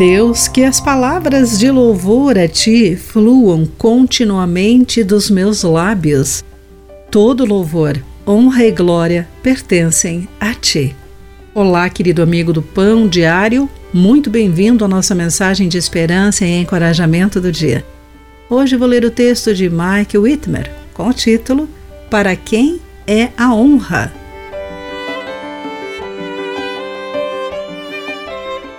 [0.00, 6.42] Deus, que as palavras de louvor a ti fluam continuamente dos meus lábios.
[7.10, 10.96] Todo louvor, honra e glória pertencem a ti.
[11.54, 17.38] Olá, querido amigo do Pão Diário, muito bem-vindo à nossa mensagem de esperança e encorajamento
[17.38, 17.84] do dia.
[18.48, 21.68] Hoje vou ler o texto de Mike Whitmer com o título
[22.08, 24.19] Para quem é a honra?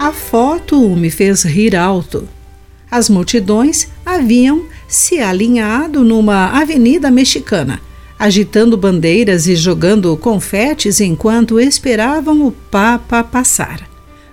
[0.00, 2.28] A foto me fez rir alto.
[2.90, 7.80] As multidões haviam se alinhado numa avenida mexicana
[8.20, 13.88] agitando bandeiras e jogando confetes enquanto esperavam o Papa passar.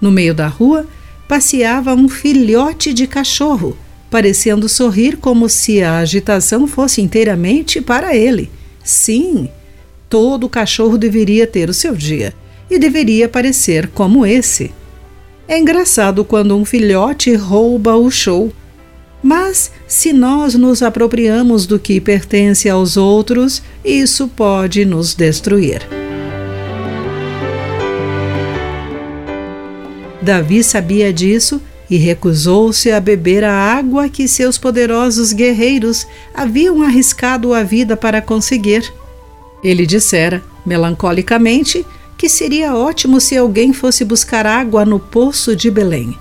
[0.00, 0.84] No meio da rua,
[1.28, 3.78] passeava um filhote de cachorro,
[4.10, 8.50] parecendo sorrir como se a agitação fosse inteiramente para ele.
[8.82, 9.48] Sim,
[10.10, 12.34] todo cachorro deveria ter o seu dia
[12.68, 14.72] e deveria parecer como esse.
[15.48, 18.52] É engraçado quando um filhote rouba o show
[19.22, 25.82] mas, se nós nos apropriamos do que pertence aos outros, isso pode nos destruir.
[30.22, 37.54] Davi sabia disso e recusou-se a beber a água que seus poderosos guerreiros haviam arriscado
[37.54, 38.92] a vida para conseguir.
[39.64, 41.84] Ele dissera, melancolicamente,
[42.18, 46.18] que seria ótimo se alguém fosse buscar água no poço de Belém.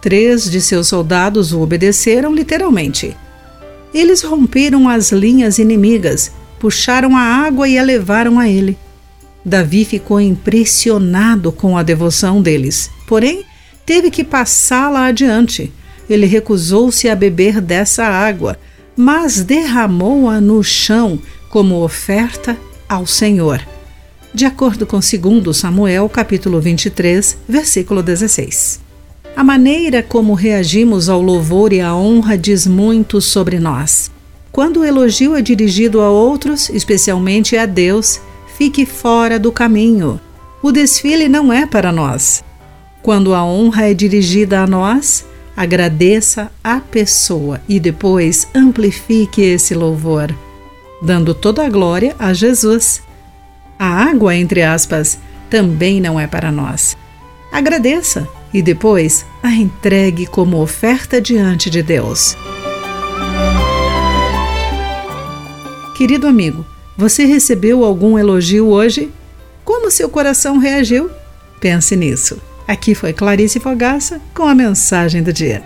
[0.00, 3.16] Três de seus soldados o obedeceram literalmente.
[3.92, 8.78] Eles romperam as linhas inimigas, puxaram a água e a levaram a ele.
[9.44, 13.44] Davi ficou impressionado com a devoção deles, porém
[13.84, 15.72] teve que passá-la adiante.
[16.08, 18.56] Ele recusou-se a beber dessa água,
[18.96, 22.56] mas derramou-a no chão como oferta
[22.88, 23.60] ao Senhor.
[24.32, 28.80] De acordo com 2 Samuel, capítulo 23, versículo 16.
[29.34, 34.08] A maneira como reagimos ao louvor e à honra diz muito sobre nós.
[34.52, 38.20] Quando o elogio é dirigido a outros, especialmente a Deus,
[38.56, 40.20] fique fora do caminho.
[40.62, 42.44] O desfile não é para nós.
[43.02, 45.24] Quando a honra é dirigida a nós,
[45.56, 50.32] agradeça a pessoa e depois amplifique esse louvor,
[51.02, 53.02] dando toda a glória a Jesus.
[53.80, 55.18] A água, entre aspas,
[55.48, 56.98] também não é para nós.
[57.50, 62.36] Agradeça e depois a entregue como oferta diante de Deus.
[65.96, 69.10] Querido amigo, você recebeu algum elogio hoje?
[69.64, 71.10] Como seu coração reagiu?
[71.58, 72.38] Pense nisso.
[72.68, 75.64] Aqui foi Clarice Fogaça com a mensagem do dia.